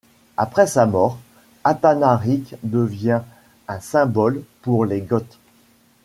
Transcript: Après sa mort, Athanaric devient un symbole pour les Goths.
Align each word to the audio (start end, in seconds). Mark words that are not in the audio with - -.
Après 0.35 0.65
sa 0.65 0.87
mort, 0.87 1.19
Athanaric 1.63 2.55
devient 2.63 3.21
un 3.67 3.79
symbole 3.79 4.41
pour 4.63 4.83
les 4.83 5.01
Goths. 5.01 5.37